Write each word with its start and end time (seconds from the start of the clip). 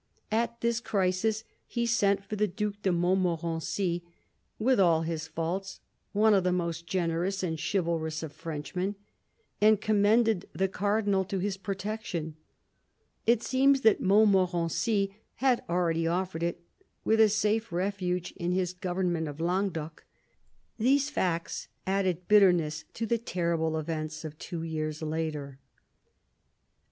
At 0.31 0.61
this 0.61 0.79
crisis 0.79 1.43
he 1.67 1.85
sent 1.85 2.25
for 2.25 2.35
the 2.35 2.47
Due 2.47 2.73
de 2.81 2.91
Montmorency— 2.91 4.01
with 4.67 4.79
all 4.79 5.03
his 5.03 5.27
faults, 5.27 5.79
one 6.11 6.33
of 6.33 6.43
the 6.43 6.51
most 6.51 6.87
generous 6.87 7.43
and 7.43 7.59
chivalrous 7.61 8.23
of 8.23 8.33
Frenchmen— 8.33 8.95
and 9.61 9.79
commended 9.79 10.49
the 10.53 10.67
Cardinal 10.67 11.23
to 11.25 11.37
his 11.37 11.55
protection. 11.55 12.35
It 13.27 13.43
seems 13.43 13.81
that 13.81 14.01
Montmorency 14.01 15.15
had 15.35 15.63
already 15.69 16.07
offered 16.07 16.41
it, 16.41 16.63
with 17.05 17.19
a 17.19 17.29
safe 17.29 17.71
refuge 17.71 18.31
in 18.37 18.53
his 18.53 18.73
government 18.73 19.27
of 19.27 19.39
Languedoc. 19.39 20.03
These 20.79 21.11
facts 21.11 21.67
added 21.85 22.27
bitterness 22.27 22.85
to 22.95 23.05
the 23.05 23.19
terrible 23.19 23.77
events 23.77 24.25
of 24.25 24.35
two 24.39 24.63
years 24.63 25.03
later. 25.03 25.59